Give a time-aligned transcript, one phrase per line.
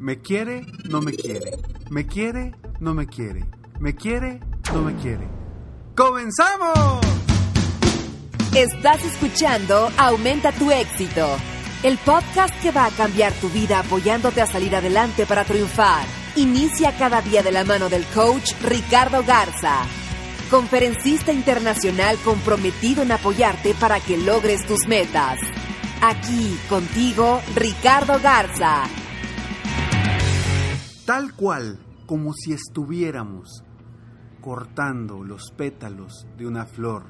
[0.00, 1.58] Me quiere, no me quiere.
[1.90, 3.44] Me quiere, no me quiere.
[3.80, 4.40] Me quiere,
[4.72, 5.28] no me quiere.
[5.94, 7.00] ¡Comenzamos!
[8.54, 11.28] Estás escuchando Aumenta tu éxito,
[11.82, 16.06] el podcast que va a cambiar tu vida apoyándote a salir adelante para triunfar.
[16.34, 19.82] Inicia cada día de la mano del coach Ricardo Garza,
[20.50, 25.38] conferencista internacional comprometido en apoyarte para que logres tus metas.
[26.00, 28.84] Aquí contigo, Ricardo Garza.
[31.10, 33.64] Tal cual como si estuviéramos
[34.40, 37.02] cortando los pétalos de una flor,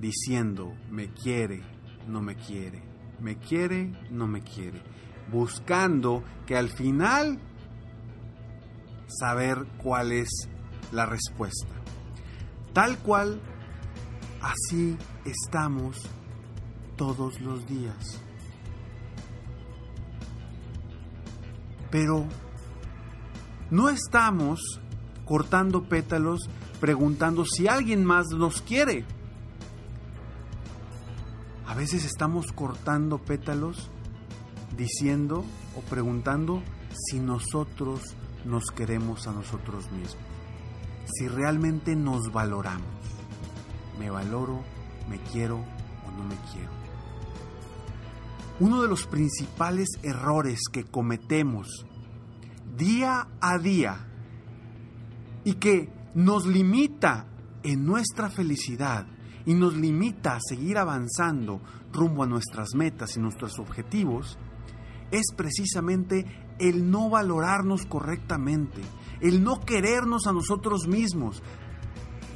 [0.00, 1.62] diciendo, me quiere,
[2.08, 2.82] no me quiere,
[3.20, 4.80] me quiere, no me quiere,
[5.30, 7.38] buscando que al final
[9.06, 10.30] saber cuál es
[10.90, 11.74] la respuesta.
[12.72, 13.38] Tal cual,
[14.40, 14.96] así
[15.26, 15.98] estamos
[16.96, 18.18] todos los días.
[21.90, 22.26] Pero
[23.74, 24.80] no estamos
[25.24, 26.48] cortando pétalos
[26.80, 29.04] preguntando si alguien más nos quiere.
[31.66, 33.90] A veces estamos cortando pétalos
[34.76, 35.44] diciendo
[35.76, 38.14] o preguntando si nosotros
[38.44, 40.22] nos queremos a nosotros mismos.
[41.12, 42.86] Si realmente nos valoramos.
[43.98, 44.62] Me valoro,
[45.10, 46.70] me quiero o no me quiero.
[48.60, 51.86] Uno de los principales errores que cometemos
[52.76, 54.06] día a día
[55.44, 57.26] y que nos limita
[57.62, 59.06] en nuestra felicidad
[59.46, 61.60] y nos limita a seguir avanzando
[61.92, 64.38] rumbo a nuestras metas y nuestros objetivos,
[65.10, 66.24] es precisamente
[66.58, 68.80] el no valorarnos correctamente,
[69.20, 71.42] el no querernos a nosotros mismos,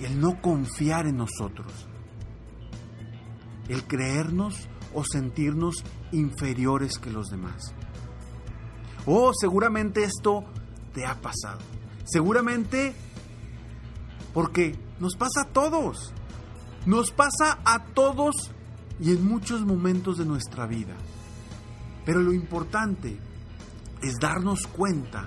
[0.00, 1.88] el no confiar en nosotros,
[3.68, 7.74] el creernos o sentirnos inferiores que los demás.
[9.10, 10.44] Oh, seguramente esto
[10.92, 11.60] te ha pasado.
[12.04, 12.94] Seguramente
[14.34, 16.12] porque nos pasa a todos.
[16.84, 18.34] Nos pasa a todos
[19.00, 20.94] y en muchos momentos de nuestra vida.
[22.04, 23.18] Pero lo importante
[24.02, 25.26] es darnos cuenta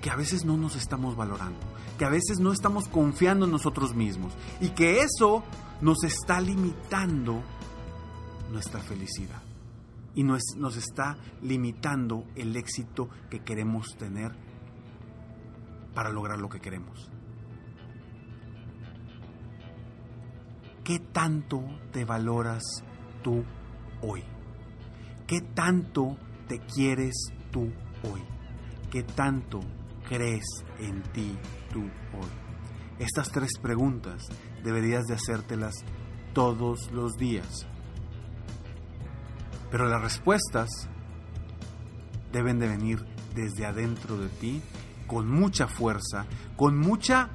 [0.00, 1.60] que a veces no nos estamos valorando,
[1.98, 5.44] que a veces no estamos confiando en nosotros mismos y que eso
[5.80, 7.44] nos está limitando
[8.50, 9.45] nuestra felicidad
[10.16, 10.42] y nos,
[10.76, 14.32] está limitando el éxito que queremos tener
[15.94, 17.10] para lograr lo que queremos.
[20.82, 21.62] ¿Qué tanto
[21.92, 22.62] te valoras
[23.22, 23.44] tú
[24.00, 24.24] hoy?
[25.26, 26.16] ¿Qué tanto
[26.48, 27.14] te quieres
[27.50, 27.70] tú
[28.10, 28.22] hoy?
[28.90, 29.60] ¿Qué tanto
[30.08, 30.46] crees
[30.78, 31.36] en ti
[31.72, 32.30] tú hoy?
[32.98, 34.22] Estas tres preguntas
[34.64, 35.74] deberías de hacértelas
[36.32, 37.66] todos los días.
[39.76, 40.70] Pero las respuestas
[42.32, 43.04] deben de venir
[43.34, 44.62] desde adentro de ti
[45.06, 46.24] con mucha fuerza,
[46.56, 47.28] con mucha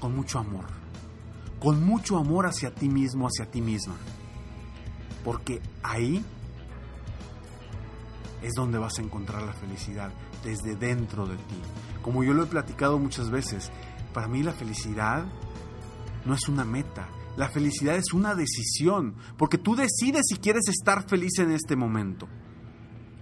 [0.00, 0.64] con mucho amor.
[1.60, 3.94] Con mucho amor hacia ti mismo, hacia ti misma.
[5.24, 6.24] Porque ahí
[8.42, 10.12] es donde vas a encontrar la felicidad,
[10.42, 11.62] desde dentro de ti.
[12.02, 13.70] Como yo lo he platicado muchas veces,
[14.12, 15.24] para mí la felicidad
[16.24, 17.06] no es una meta,
[17.36, 22.28] la felicidad es una decisión, porque tú decides si quieres estar feliz en este momento.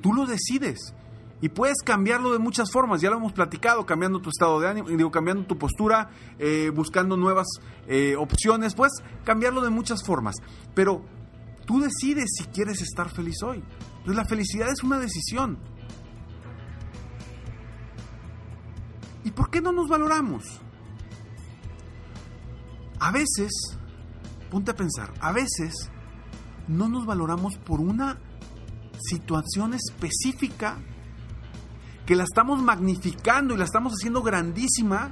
[0.00, 0.94] Tú lo decides.
[1.40, 4.88] Y puedes cambiarlo de muchas formas, ya lo hemos platicado, cambiando tu estado de ánimo,
[4.88, 7.48] digo, cambiando tu postura, eh, buscando nuevas
[7.88, 8.92] eh, opciones, puedes
[9.24, 10.36] cambiarlo de muchas formas.
[10.72, 11.04] Pero
[11.66, 13.60] tú decides si quieres estar feliz hoy.
[13.98, 15.58] Entonces la felicidad es una decisión.
[19.24, 20.60] ¿Y por qué no nos valoramos?
[23.00, 23.50] A veces,
[24.52, 25.90] ponte a pensar, a veces
[26.68, 28.18] no nos valoramos por una
[29.00, 30.76] situación específica
[32.04, 35.10] que la estamos magnificando y la estamos haciendo grandísima.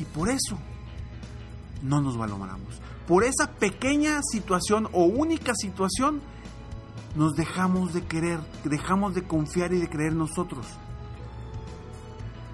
[0.00, 0.58] Y por eso
[1.84, 2.80] no nos valoramos.
[3.06, 6.20] Por esa pequeña situación o única situación
[7.14, 10.66] nos dejamos de querer, dejamos de confiar y de creer nosotros.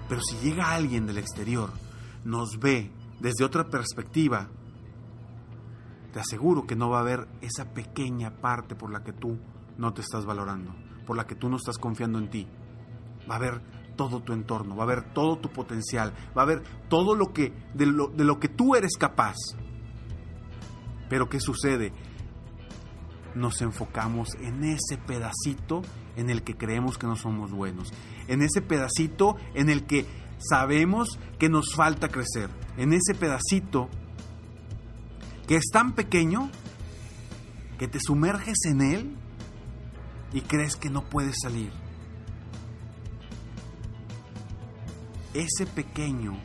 [0.07, 1.71] Pero si llega alguien del exterior,
[2.23, 2.91] nos ve
[3.23, 4.49] desde otra perspectiva,
[6.11, 9.39] te aseguro que no va a haber esa pequeña parte por la que tú
[9.77, 10.75] no te estás valorando,
[11.07, 12.47] por la que tú no estás confiando en ti.
[13.27, 13.61] Va a haber
[13.95, 17.53] todo tu entorno, va a haber todo tu potencial, va a haber todo lo que
[17.73, 19.37] de lo, de lo que tú eres capaz.
[21.07, 21.93] Pero ¿qué sucede?
[23.35, 25.81] Nos enfocamos en ese pedacito
[26.17, 27.93] en el que creemos que no somos buenos,
[28.27, 30.05] en ese pedacito en el que
[30.47, 33.89] sabemos que nos falta crecer, en ese pedacito
[35.47, 36.49] que es tan pequeño
[37.77, 39.15] que te sumerges en él
[40.31, 41.71] y crees que no puedes salir.
[45.33, 46.37] Ese pequeño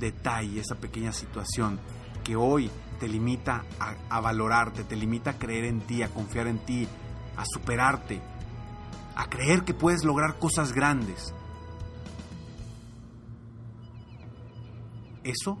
[0.00, 1.78] detalle, esa pequeña situación
[2.24, 6.46] que hoy te limita a, a, valorarte, te limita a creer en ti, a confiar
[6.46, 6.88] en ti,
[7.36, 8.20] a superarte,
[9.14, 11.34] a creer que puedes lograr cosas grandes.
[15.26, 15.58] Eso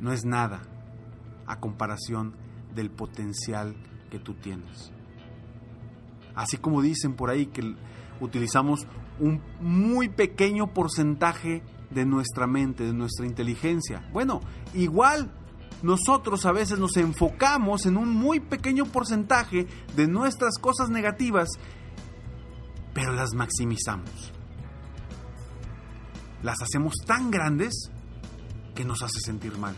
[0.00, 0.62] no es nada
[1.46, 2.34] a comparación
[2.74, 3.76] del potencial
[4.10, 4.90] que tú tienes.
[6.34, 7.76] Así como dicen por ahí que
[8.20, 8.86] utilizamos
[9.20, 14.08] un muy pequeño porcentaje de nuestra mente, de nuestra inteligencia.
[14.12, 14.40] Bueno,
[14.72, 15.30] igual
[15.82, 21.48] nosotros a veces nos enfocamos en un muy pequeño porcentaje de nuestras cosas negativas,
[22.94, 24.33] pero las maximizamos.
[26.44, 27.90] Las hacemos tan grandes
[28.74, 29.74] que nos hace sentir mal.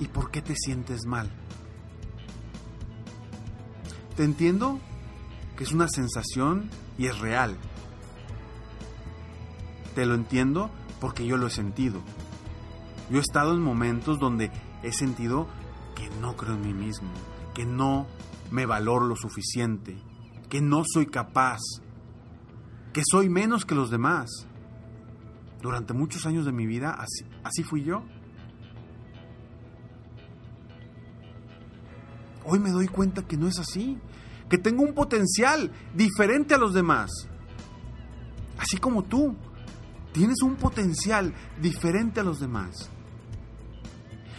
[0.00, 1.30] ¿Y por qué te sientes mal?
[4.16, 4.80] Te entiendo
[5.54, 7.58] que es una sensación y es real.
[9.94, 12.00] Te lo entiendo porque yo lo he sentido.
[13.10, 14.50] Yo he estado en momentos donde
[14.82, 15.46] he sentido
[15.94, 17.10] que no creo en mí mismo,
[17.52, 18.06] que no
[18.50, 19.98] me valoro lo suficiente,
[20.48, 21.58] que no soy capaz,
[22.92, 24.46] que soy menos que los demás.
[25.62, 28.02] Durante muchos años de mi vida así, así fui yo.
[32.44, 33.98] Hoy me doy cuenta que no es así,
[34.48, 37.10] que tengo un potencial diferente a los demás.
[38.58, 39.36] Así como tú,
[40.12, 42.90] tienes un potencial diferente a los demás.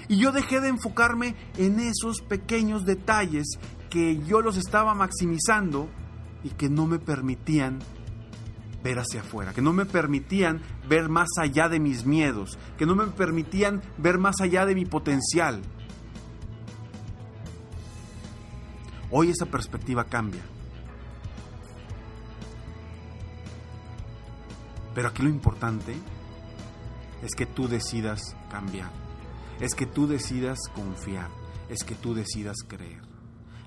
[0.09, 3.47] Y yo dejé de enfocarme en esos pequeños detalles
[3.89, 5.88] que yo los estaba maximizando
[6.44, 7.80] y que no me permitían
[8.83, 12.95] ver hacia afuera, que no me permitían ver más allá de mis miedos, que no
[12.95, 15.62] me permitían ver más allá de mi potencial.
[19.12, 20.42] Hoy esa perspectiva cambia.
[24.95, 25.95] Pero aquí lo importante
[27.22, 28.92] es que tú decidas cambiar,
[29.60, 31.30] es que tú decidas confiar,
[31.69, 33.10] es que tú decidas creer.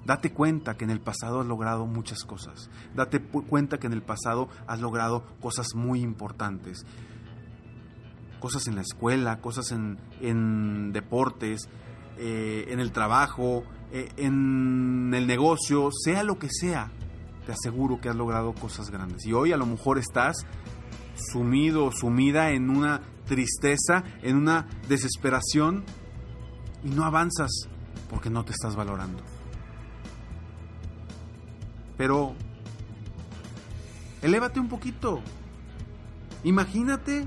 [0.06, 2.70] Date cuenta que en el pasado has logrado muchas cosas.
[2.94, 6.84] Date cuenta que en el pasado has logrado cosas muy importantes.
[8.40, 11.68] Cosas en la escuela, cosas en, en deportes,
[12.18, 16.90] eh, en el trabajo, eh, en el negocio, sea lo que sea.
[17.46, 19.24] Te aseguro que has logrado cosas grandes.
[19.24, 20.46] Y hoy a lo mejor estás
[21.16, 25.84] sumido sumida en una tristeza, en una desesperación
[26.82, 27.50] y no avanzas
[28.10, 29.22] porque no te estás valorando.
[32.04, 32.34] Pero
[34.20, 35.22] elévate un poquito.
[36.42, 37.26] Imagínate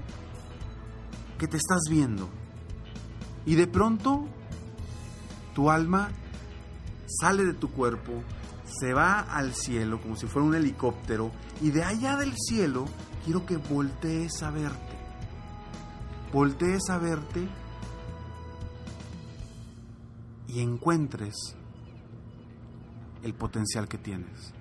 [1.40, 2.30] que te estás viendo
[3.44, 4.28] y de pronto
[5.56, 6.12] tu alma
[7.08, 8.22] sale de tu cuerpo,
[8.68, 12.86] se va al cielo como si fuera un helicóptero y de allá del cielo
[13.26, 14.96] quiero que voltees a verte.
[16.32, 17.48] Voltees a verte
[20.48, 21.34] y encuentres
[23.24, 24.54] el potencial que tienes.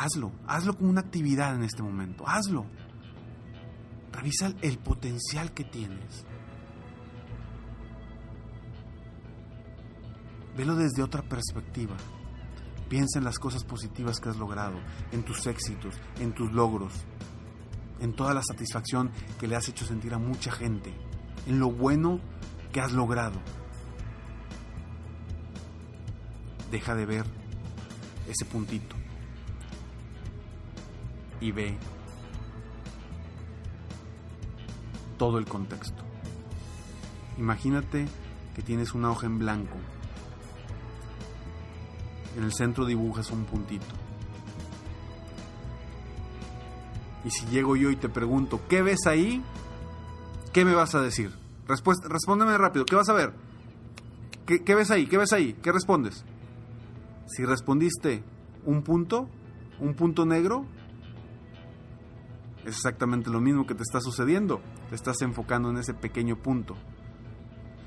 [0.00, 2.64] Hazlo, hazlo como una actividad en este momento, hazlo.
[4.10, 6.24] Revisa el potencial que tienes.
[10.56, 11.98] Velo desde otra perspectiva.
[12.88, 14.80] Piensa en las cosas positivas que has logrado,
[15.12, 16.94] en tus éxitos, en tus logros,
[18.00, 20.94] en toda la satisfacción que le has hecho sentir a mucha gente,
[21.46, 22.20] en lo bueno
[22.72, 23.38] que has logrado.
[26.70, 27.26] Deja de ver
[28.26, 28.96] ese puntito
[31.40, 31.76] y ve
[35.18, 36.02] todo el contexto.
[37.38, 38.06] Imagínate
[38.54, 39.76] que tienes una hoja en blanco
[42.36, 43.94] En el centro dibujas un puntito.
[47.24, 49.42] Y si llego yo y te pregunto, ¿qué ves ahí?
[50.52, 51.38] ¿Qué me vas a decir?
[51.66, 53.32] respóndeme rápido, ¿qué vas a ver?
[54.46, 55.06] ¿Qué, ¿Qué ves ahí?
[55.06, 55.52] ¿Qué ves ahí?
[55.62, 56.24] ¿Qué respondes?
[57.26, 58.24] Si respondiste
[58.64, 59.28] un punto,
[59.78, 60.64] un punto negro,
[62.64, 64.60] es exactamente lo mismo que te está sucediendo.
[64.88, 66.76] Te estás enfocando en ese pequeño punto.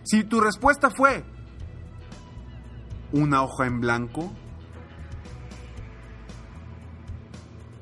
[0.04, 1.24] Si tu respuesta fue
[3.12, 4.32] una hoja en blanco,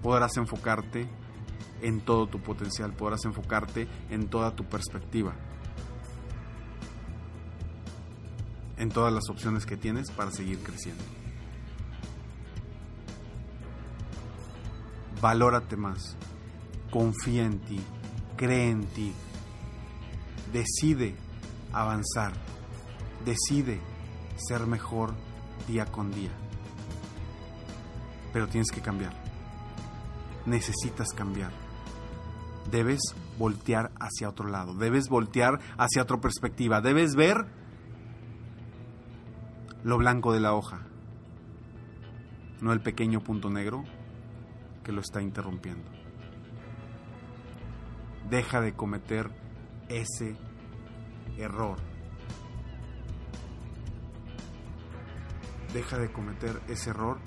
[0.02, 1.10] podrás enfocarte
[1.82, 5.34] en todo tu potencial, podrás enfocarte en toda tu perspectiva,
[8.78, 11.04] en todas las opciones que tienes para seguir creciendo.
[15.22, 16.18] Valórate más,
[16.92, 17.80] confía en ti,
[18.38, 19.14] cree en ti,
[20.54, 21.16] decide
[21.74, 22.34] avanzar,
[23.26, 23.80] decide
[24.36, 25.14] ser mejor
[25.68, 26.32] día con día.
[28.34, 29.14] Pero tienes que cambiar.
[30.46, 31.52] Necesitas cambiar.
[32.70, 33.02] Debes
[33.38, 34.74] voltear hacia otro lado.
[34.74, 36.82] Debes voltear hacia otra perspectiva.
[36.82, 37.46] Debes ver
[39.84, 40.82] lo blanco de la hoja.
[42.62, 43.84] No el pequeño punto negro
[44.84, 46.01] que lo está interrumpiendo.
[48.32, 49.30] Deja de cometer
[49.90, 50.36] ese
[51.38, 51.78] error
[55.74, 57.18] deja de cometer ese error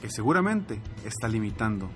[0.00, 1.90] que seguramente está limitando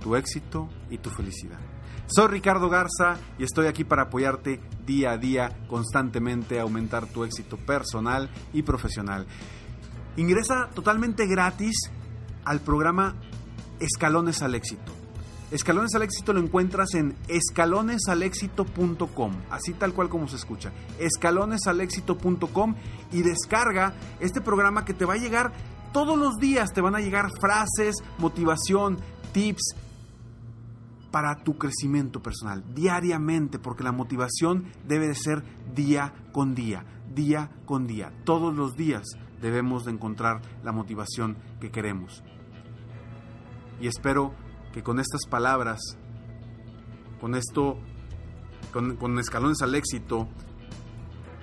[0.00, 1.58] tu éxito y tu felicidad.
[2.06, 7.24] Soy Ricardo Garza y estoy aquí para apoyarte día a día, constantemente a aumentar tu
[7.24, 9.26] éxito personal y profesional.
[10.16, 11.90] Ingresa totalmente gratis
[12.44, 13.16] al programa
[13.80, 14.93] Escalones al Éxito.
[15.54, 20.72] Escalones al éxito lo encuentras en escalonesalexito.com, así tal cual como se escucha.
[20.98, 22.74] Escalonesalexito.com
[23.12, 25.52] y descarga este programa que te va a llegar
[25.92, 28.98] todos los días, te van a llegar frases, motivación,
[29.30, 29.76] tips
[31.12, 36.84] para tu crecimiento personal, diariamente, porque la motivación debe de ser día con día,
[37.14, 38.12] día con día.
[38.24, 39.04] Todos los días
[39.40, 42.24] debemos de encontrar la motivación que queremos.
[43.80, 44.34] Y espero
[44.74, 45.78] que con estas palabras,
[47.20, 47.78] con esto,
[48.72, 50.26] con, escalones al éxito,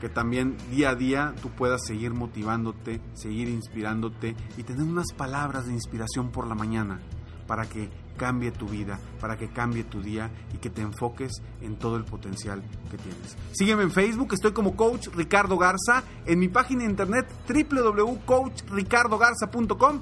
[0.02, 5.68] que también día a día tú puedas seguir motivándote, seguir inspirándote y tener unas palabras
[5.68, 7.00] de inspiración por la mañana
[7.48, 11.78] para que cambie tu vida, para que cambie tu día y que te enfoques en
[11.78, 13.38] todo el potencial que tienes.
[13.54, 20.02] Sígueme en Facebook, estoy como Coach Ricardo Garza, en mi página de internet www.coachricardogarza.com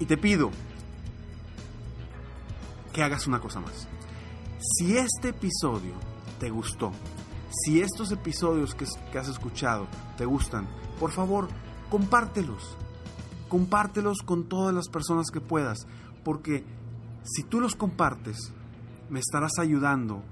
[0.00, 0.50] y te pido
[2.92, 3.88] que hagas una cosa más.
[4.58, 5.92] Si este episodio
[6.38, 6.92] te gustó,
[7.50, 8.86] si estos episodios que,
[9.18, 9.86] has escuchado
[10.16, 10.66] te gustan,
[10.98, 11.48] por favor,
[11.90, 12.76] compártelos.
[13.48, 15.86] Compártelos con todas las personas que puedas,
[16.24, 16.64] porque
[17.22, 18.52] si tú los compartes,
[19.08, 20.22] me estarás ayudando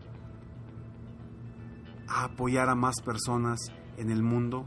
[2.08, 3.60] a apoyar a más personas
[3.96, 4.66] en el mundo,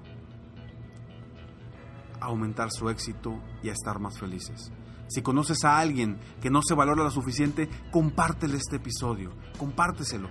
[2.22, 4.72] a aumentar su éxito y a estar más felices.
[5.08, 10.30] Si conoces a alguien que no se valora lo suficiente, compártele este episodio, compárteselo,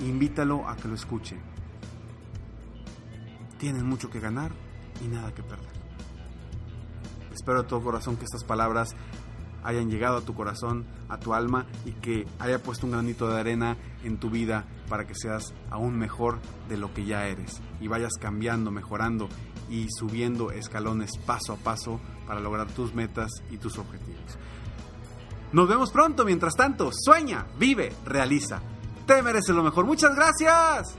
[0.00, 1.40] invítalo a que lo escuche.
[3.58, 4.52] Tienes mucho que ganar
[5.04, 5.72] y nada que perder.
[7.32, 8.94] Espero de todo corazón que estas palabras
[9.64, 13.40] hayan llegado a tu corazón, a tu alma y que haya puesto un granito de
[13.40, 17.88] arena en tu vida para que seas aún mejor de lo que ya eres y
[17.88, 19.28] vayas cambiando, mejorando
[19.68, 24.38] y subiendo escalones paso a paso para lograr tus metas y tus objetivos.
[25.52, 28.62] Nos vemos pronto, mientras tanto, sueña, vive, realiza.
[29.06, 29.84] Te mereces lo mejor.
[29.84, 30.96] Muchas gracias.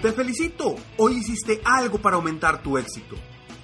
[0.00, 0.76] Te felicito.
[0.96, 3.16] Hoy hiciste algo para aumentar tu éxito.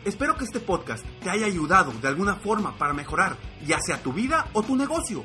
[0.04, 4.12] Espero que este podcast te haya ayudado de alguna forma para mejorar ya sea tu
[4.12, 5.24] vida o tu negocio.